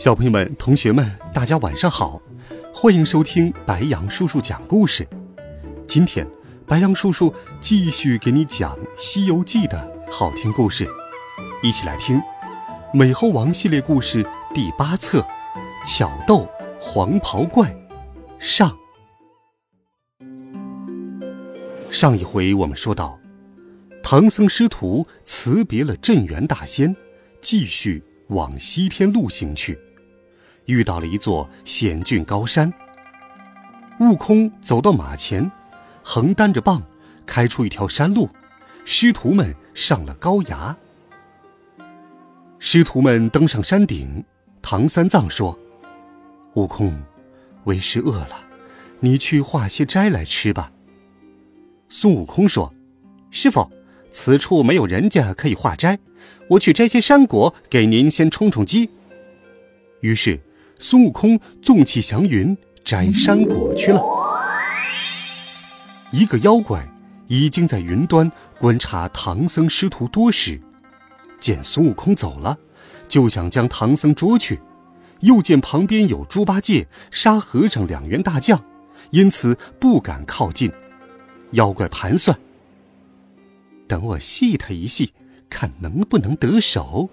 [0.00, 2.22] 小朋友们、同学们，大家晚上好，
[2.72, 5.06] 欢迎收听白羊叔叔讲故事。
[5.86, 6.26] 今天，
[6.66, 10.88] 白羊叔叔继续给你讲《西游记》的好听故事，
[11.62, 12.16] 一起来听
[12.94, 15.20] 《美猴王》系列故事第八册
[15.86, 16.48] 《巧斗
[16.80, 17.68] 黄袍怪》
[18.38, 18.74] 上。
[21.90, 23.18] 上一回我们说到，
[24.02, 26.96] 唐僧师徒辞别了镇元大仙，
[27.42, 29.78] 继续往西天路行去。
[30.66, 32.72] 遇到了一座险峻高山。
[34.00, 35.50] 悟空走到马前，
[36.02, 36.82] 横担着棒，
[37.26, 38.30] 开出一条山路。
[38.84, 40.74] 师徒们上了高崖。
[42.58, 44.24] 师徒们登上山顶，
[44.62, 45.58] 唐三藏说
[46.56, 46.98] ：“悟空，
[47.64, 48.40] 为师饿了，
[49.00, 50.72] 你去化些斋来吃吧。”
[51.90, 52.72] 孙悟空说
[53.30, 53.70] ：“师傅，
[54.10, 55.98] 此处没有人家可以化斋，
[56.48, 58.88] 我去摘些山果给您先充充饥。”
[60.00, 60.40] 于是。
[60.82, 64.02] 孙悟空纵起祥云摘山果去了。
[66.10, 66.88] 一个妖怪
[67.28, 70.58] 已经在云端观察唐僧师徒多时，
[71.38, 72.58] 见孙悟空走了，
[73.06, 74.58] 就想将唐僧捉去。
[75.20, 78.64] 又见旁边有猪八戒、沙和尚两员大将，
[79.10, 80.72] 因此不敢靠近。
[81.50, 82.38] 妖怪盘算：
[83.86, 85.12] 等我戏他一戏，
[85.50, 87.10] 看能不能得手。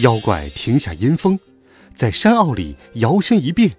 [0.00, 1.38] 妖怪停下阴风。
[1.98, 3.72] 在山坳里摇身一变，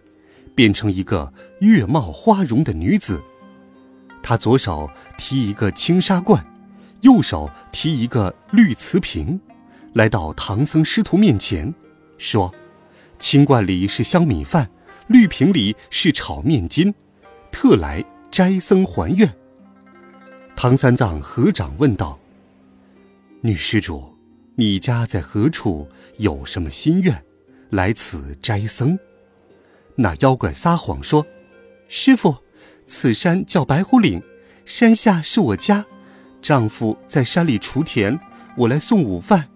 [0.54, 3.22] 变成一个月貌花容的女子。
[4.22, 6.46] 她左手提一个青纱罐，
[7.00, 9.40] 右手提一个绿瓷瓶，
[9.94, 11.74] 来到唐僧师徒面前，
[12.18, 12.54] 说
[13.20, 14.70] ：“青罐里是香米饭，
[15.08, 16.94] 绿瓶里是炒面筋，
[17.54, 19.34] 特来斋僧还愿。”
[20.58, 22.20] 唐三藏合掌问道
[23.40, 24.14] ：“女施主，
[24.56, 25.88] 你家在何处？
[26.18, 27.24] 有什么心愿？”
[27.70, 28.98] 来此斋僧，
[29.96, 31.26] 那妖怪撒谎说
[31.88, 32.36] ：“师傅，
[32.88, 34.22] 此山叫白虎岭，
[34.66, 35.86] 山下是我家，
[36.42, 38.20] 丈夫在山里锄田，
[38.58, 39.50] 我来送午饭。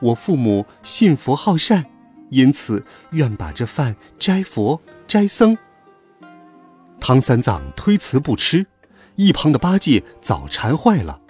[0.00, 1.84] 我父母信佛好善，
[2.30, 5.56] 因此愿把这饭斋佛斋僧。”
[7.00, 8.66] 唐三藏推辞不吃，
[9.14, 11.20] 一旁的八戒早馋坏了，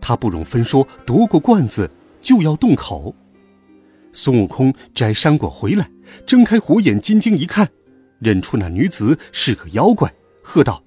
[0.00, 1.90] 他不容分说，夺过罐子
[2.20, 3.12] 就要动口。
[4.12, 5.88] 孙悟空摘山果回来，
[6.26, 7.68] 睁开火眼金睛一看，
[8.18, 10.82] 认出那女子是个妖怪，喝道：“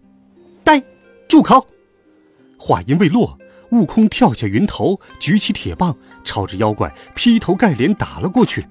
[0.64, 0.82] 呆，
[1.28, 1.68] 住口！”
[2.58, 3.38] 话音未落，
[3.72, 8.68] 悟空跳下云头，举起铁棒，朝着妖怪劈头盖脸打了过去。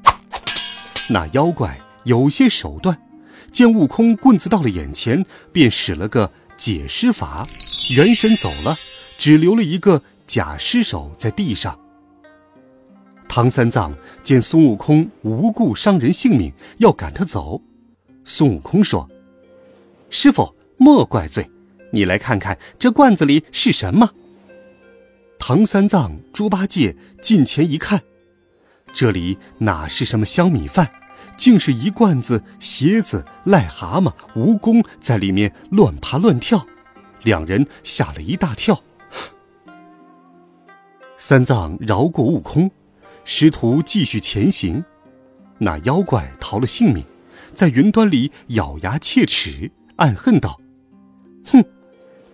[1.08, 3.00] 那妖怪有些手段，
[3.50, 7.46] 见悟空棍子到了眼前，便使了个解尸法，
[7.94, 8.76] 元神走了，
[9.18, 11.78] 只留了一个假尸首在地上。
[13.32, 17.62] 唐三藏见孙悟空无故伤人性命，要赶他走。
[18.24, 19.08] 孙悟空说
[20.10, 21.48] ：“师傅莫怪罪，
[21.92, 24.10] 你来看看这罐子里是什么。”
[25.38, 28.02] 唐三藏、猪八戒近前一看，
[28.92, 30.90] 这里哪是什么香米饭，
[31.36, 36.66] 竟是一罐子蝎子、癞蛤蟆、蜈蚣在里面乱爬乱跳，
[37.22, 38.82] 两人吓了一大跳。
[41.16, 42.68] 三藏饶过悟空。
[43.32, 44.84] 师徒继续前行，
[45.58, 47.04] 那妖怪逃了性命，
[47.54, 50.60] 在云端里咬牙切齿，暗恨道
[51.46, 51.64] ：“哼，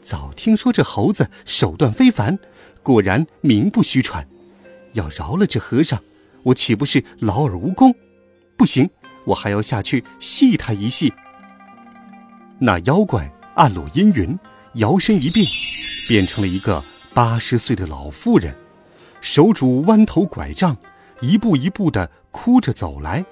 [0.00, 2.38] 早听说这猴子手段非凡，
[2.82, 4.26] 果然名不虚传。
[4.94, 6.02] 要饶了这和尚，
[6.42, 7.94] 我岂不是劳而无功？
[8.56, 8.88] 不行，
[9.26, 11.12] 我还要下去戏他一戏。”
[12.58, 14.36] 那妖怪暗落阴云，
[14.76, 15.46] 摇身一变，
[16.08, 16.82] 变成了一个
[17.12, 18.56] 八十岁的老妇人。
[19.26, 20.76] 手拄弯头拐杖，
[21.20, 23.24] 一步一步的哭着走来。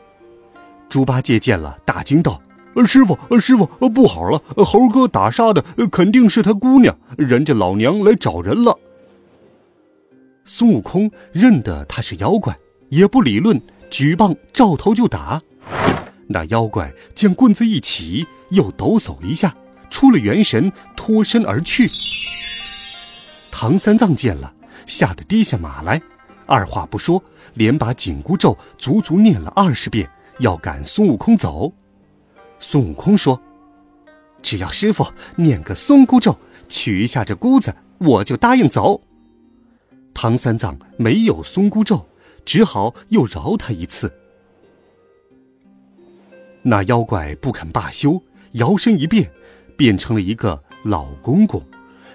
[0.88, 2.42] 猪八戒见了，大惊道
[2.74, 4.42] ：“呃，师傅，师傅，呃，不好了！
[4.64, 8.76] 猴哥打杀的肯定是他姑娘，人家老娘来找人了。”
[10.44, 12.58] 孙悟空认得他是妖怪，
[12.88, 15.40] 也不理论，举棒照头就打。
[16.26, 19.54] 那妖怪见棍子一起，又抖擞一下，
[19.90, 21.88] 出了元神，脱身而去。
[23.52, 24.52] 唐三藏见了。
[24.86, 26.00] 吓得低下马来，
[26.46, 27.22] 二话不说，
[27.54, 30.08] 连把紧箍咒足足念了二十遍，
[30.38, 31.72] 要赶孙悟空走。
[32.58, 33.40] 孙悟空说
[34.42, 36.38] ：“只要师傅念个松箍咒，
[36.68, 39.02] 取一下这箍子，我就答应走。”
[40.14, 42.06] 唐三藏没有松箍咒，
[42.44, 44.12] 只好又饶他一次。
[46.62, 48.22] 那妖怪不肯罢休，
[48.52, 49.30] 摇身一变，
[49.76, 51.62] 变成了一个老公公，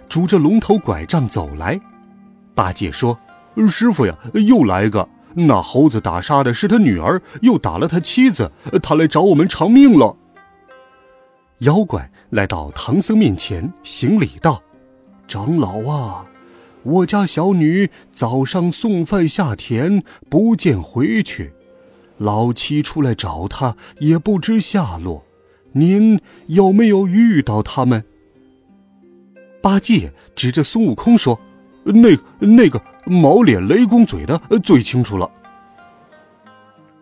[0.07, 1.80] 拄着龙头拐杖走来。
[2.59, 3.17] 八戒说
[3.69, 5.07] ：“师傅呀，又来个！
[5.33, 8.51] 那猴子打杀的是他女儿，又打了他妻子，
[8.83, 10.17] 他来找我们偿命了。”
[11.59, 14.61] 妖怪来到唐僧面前，行礼道
[15.25, 16.25] ：“长老啊，
[16.83, 21.53] 我家小女早上送饭下田，不见回去。”
[22.19, 25.23] 老七出来找他，也不知下落。
[25.71, 28.03] 您有没有遇到他们？
[29.62, 31.39] 八戒指着孙悟空说
[31.83, 35.29] ：“那那个毛脸雷公嘴的最清楚了。”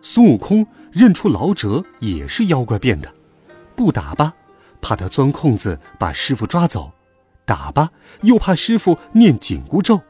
[0.00, 3.12] 孙悟空认出老者也是妖怪变的，
[3.76, 4.32] 不打吧，
[4.80, 6.90] 怕他钻空子把师傅抓走；
[7.44, 7.90] 打吧，
[8.22, 10.00] 又怕师傅念紧箍咒。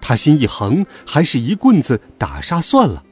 [0.00, 3.04] 他心一横，还是一棍子打杀算了。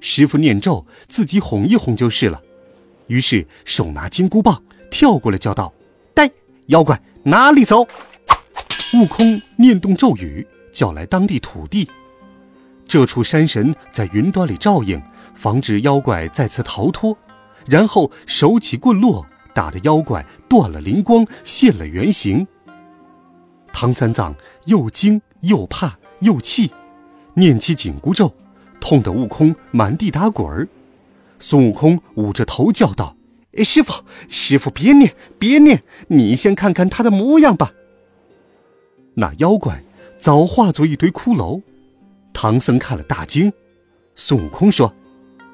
[0.00, 2.40] 师傅念咒，自己哄一哄就是了。
[3.08, 5.72] 于是手拿金箍棒，跳过来叫道
[6.14, 6.30] ：“呆，
[6.66, 7.84] 妖怪哪里走？”
[8.94, 11.88] 悟空念动咒语，叫来当地土地。
[12.86, 15.00] 这处山神在云端里照应，
[15.34, 17.16] 防止妖怪再次逃脱。
[17.66, 22.46] 然后手起棍落，打得妖怪断了灵光，现了原形。
[23.72, 24.34] 唐三藏
[24.66, 26.70] 又惊又怕又气，
[27.34, 28.34] 念起紧箍咒。
[28.78, 30.68] 痛得悟空满地打滚儿，
[31.38, 33.16] 孙悟空捂着头叫道
[33.56, 37.72] ：“哎师傅，师傅，别念，别念，你先看看他的模样吧。”
[39.14, 39.82] 那妖怪
[40.18, 41.60] 早化作一堆骷髅，
[42.32, 43.52] 唐僧看了大惊。
[44.14, 44.94] 孙悟空说：“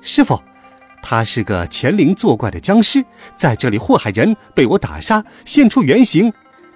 [0.00, 0.40] 师傅，
[1.02, 3.04] 他是个乾灵作怪的僵尸，
[3.36, 6.32] 在这里祸害人，被我打杀，现出原形。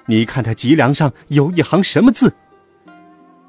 [0.06, 2.34] 你看他脊梁上有一行什么字？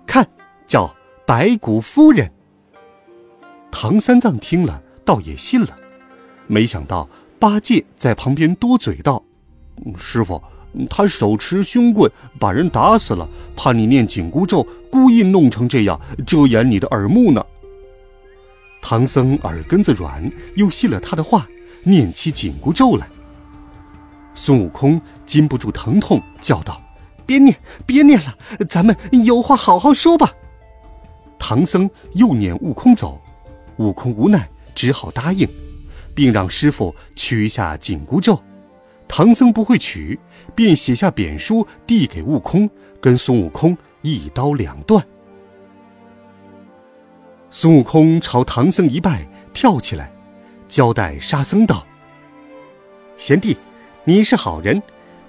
[0.05, 0.29] 看，
[0.67, 0.95] 叫
[1.25, 2.31] 白骨夫人。”
[3.71, 5.75] 唐三藏听了，倒也信了。
[6.45, 7.09] 没想到
[7.39, 9.23] 八戒在旁边多嘴道
[9.97, 10.43] ：“师傅，
[10.89, 17.45] 他手持凶棍，把人打死了，怕你念紧箍咒，故意弄成这样，遮掩你的耳目呢。”
[18.81, 21.47] 唐僧耳根子软，又信了他的话，
[21.83, 23.07] 念起紧箍咒来。
[24.33, 26.81] 孙悟空禁不住疼痛，叫道
[27.25, 27.55] ：“别念，
[27.85, 28.37] 别念了，
[28.67, 30.33] 咱们有话好好说吧。”
[31.39, 33.21] 唐僧又撵悟空走。
[33.77, 35.47] 悟空无奈，只好答应，
[36.13, 38.41] 并让师傅取下紧箍咒。
[39.15, 40.19] 唐僧不会取，
[40.55, 42.67] 便写下贬书递给悟空，
[42.99, 45.05] 跟孙悟空一刀两断。
[47.51, 49.23] 孙悟空朝唐僧一拜，
[49.53, 50.11] 跳起来，
[50.67, 51.85] 交代沙僧道
[53.15, 53.55] ：“贤弟，
[54.03, 54.81] 你是好人，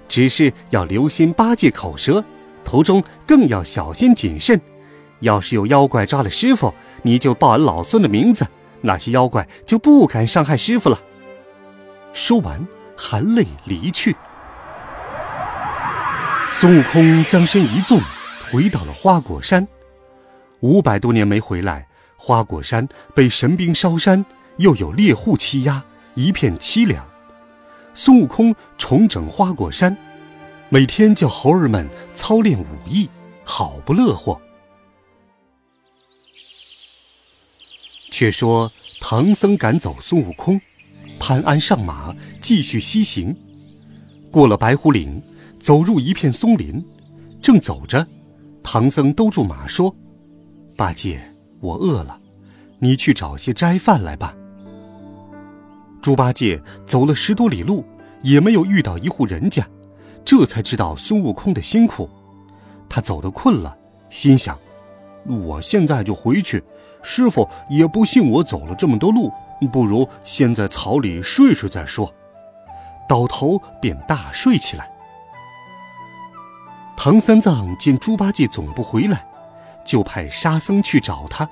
[0.07, 2.25] 只是要留心八戒口舌，
[2.63, 4.59] 途中更要小心谨慎。”
[5.21, 6.73] 要是有妖怪抓了师傅，
[7.03, 8.47] 你就报俺老孙的名字，
[8.81, 10.99] 那些妖怪就不敢伤害师傅了。
[12.13, 12.67] 说完，
[12.97, 14.15] 含泪离去。
[16.49, 17.99] 孙悟空将身一纵，
[18.43, 19.67] 回到了花果山。
[20.61, 24.25] 五百多年没回来，花果山被神兵烧山，
[24.57, 25.83] 又有猎户欺压，
[26.13, 27.05] 一片凄凉。
[27.93, 29.95] 孙悟空重整花果山，
[30.69, 33.09] 每天叫猴儿们操练武艺，
[33.43, 34.39] 好不乐活。
[38.09, 40.59] 却说唐僧赶走孙悟空，
[41.27, 43.35] 潘安上马继续西行。
[44.31, 45.19] 过了白虎岭，
[45.59, 46.85] 走入一片松林，
[47.41, 48.05] 正走着，
[48.61, 49.91] 唐僧兜住马说
[50.77, 51.19] ：“八戒，
[51.61, 52.19] 我饿了，
[52.77, 54.35] 你去找些斋饭来吧。”
[55.99, 57.83] 猪八戒走了十多里路，
[58.21, 59.67] 也没有遇到一户人家，
[60.23, 62.07] 这才知道孙悟空的辛苦。
[62.87, 63.75] 他走得困了，
[64.11, 64.55] 心想
[65.25, 66.63] ：“我现在就回去。”
[67.01, 69.31] 师傅也不信我走了这么多路，
[69.71, 72.13] 不如先在草里睡睡再说。
[73.07, 74.89] 倒头便大睡起来。
[76.97, 79.25] 唐三藏见猪八戒总不回来，
[79.85, 81.47] 就派沙僧去找他。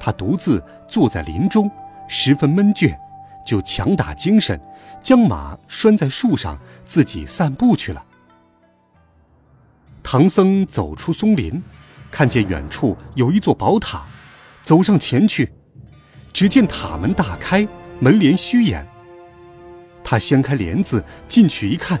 [0.00, 1.70] 他独自坐在林中，
[2.08, 2.98] 十分闷倦，
[3.46, 4.60] 就强打精神，
[5.00, 8.04] 将马拴在树上，自己散步去了。
[10.02, 11.62] 唐僧走出松林，
[12.10, 14.02] 看见远处有一座宝塔。
[14.62, 15.52] 走上前去，
[16.36, 17.66] 只见塔门大开，
[17.98, 18.86] 门帘虚掩。
[20.04, 21.98] 他掀开帘子进去一看，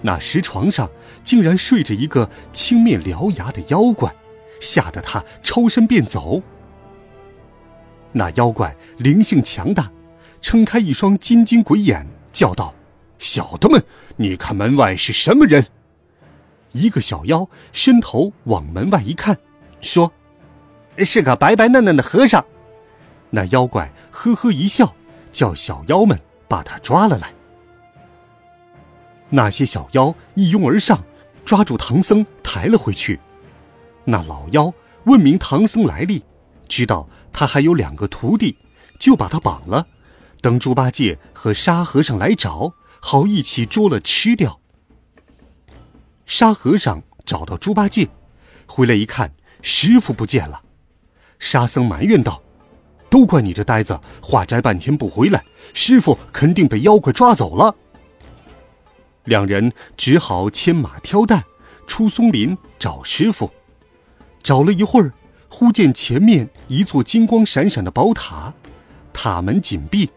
[0.00, 0.88] 那石床上
[1.24, 4.14] 竟然睡着一个青面獠牙的妖怪，
[4.60, 6.40] 吓得他抽身便走。
[8.12, 9.90] 那妖怪灵性强大，
[10.40, 12.72] 撑开一双金睛鬼眼，叫道
[13.18, 13.82] ：“小的们，
[14.14, 15.66] 你看门外是什么人？”
[16.70, 19.36] 一个小妖伸头往门外一看，
[19.80, 20.12] 说
[20.98, 22.44] ：“是个白白嫩嫩的和尚。”
[23.34, 24.94] 那妖怪呵呵一笑，
[25.32, 27.34] 叫小妖们把他抓了来。
[29.30, 31.04] 那些小妖一拥而上，
[31.44, 33.18] 抓住唐僧抬了回去。
[34.04, 34.72] 那老妖
[35.06, 36.22] 问明唐僧来历，
[36.68, 38.56] 知道他还有两个徒弟，
[39.00, 39.88] 就把他绑了，
[40.40, 44.60] 等猪八戒和沙和尚来找，好一起捉了吃掉。
[46.24, 48.08] 沙和尚找到猪八戒，
[48.66, 50.62] 回来一看，师傅不见了。
[51.40, 52.40] 沙僧埋怨道
[53.14, 57.72] ：“都怪你这呆子，化斋半天不回来，师傅肯定被妖怪抓走了。”
[59.22, 61.44] 两人只好牵马挑担，
[61.86, 63.48] 出松林找师傅。
[64.42, 65.12] 找了一会儿，
[65.48, 68.52] 忽见前面一座金光闪闪的宝塔，
[69.12, 70.10] 塔门紧闭，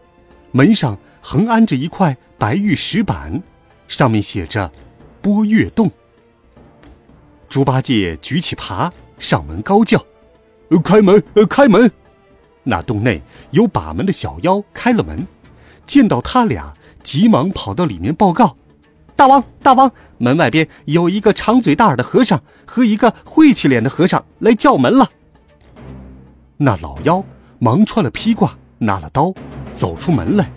[0.50, 3.40] 门上横安着一块白玉石板，
[3.86, 4.72] 上面写着
[5.22, 5.88] “波月洞”。
[7.48, 8.90] 猪八戒举起耙
[9.20, 10.04] 上门高叫
[10.82, 11.22] ：“开门！
[11.48, 11.88] 开门！”
[12.70, 13.22] 那洞内
[13.52, 15.26] 有把门的小妖开了门，
[15.86, 18.58] 见到他俩，急忙跑到里面报告。
[19.16, 25.08] 大王，大王，门外边有一个长嘴大耳的和尚和一个晦气脸的和尚来叫门了。
[26.58, 27.24] 那老妖
[27.58, 29.32] 忙穿了披挂，拿了刀，
[29.72, 30.52] 走出门来。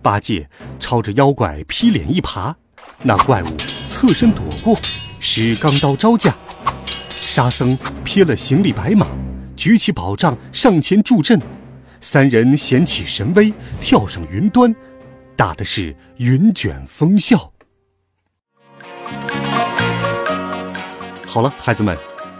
[0.00, 0.48] 八戒
[0.80, 2.54] 朝着妖怪劈脸一耙，
[3.02, 3.48] 那怪物
[3.86, 4.74] 侧身躲过，
[5.20, 6.34] 使钢刀招架。
[7.20, 9.06] 沙僧撇了行李白马，
[9.62, 11.40] 举起宝杖上前助阵。
[12.00, 14.74] 三人显起神威，跳上云端，
[15.36, 17.48] 打的是云卷风啸。
[21.24, 21.96] 好了，孩子们，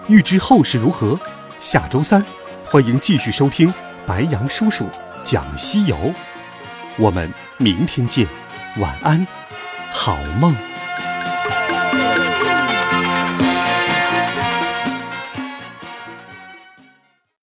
[0.09, 1.17] 欲知后事如何，
[1.61, 2.27] 下周三
[2.65, 3.73] 欢迎继续收听
[4.05, 4.89] 白杨叔叔
[5.23, 5.97] 讲西游。
[6.97, 8.27] 我们明天见，
[8.79, 9.25] 晚安，
[9.93, 10.53] 好梦。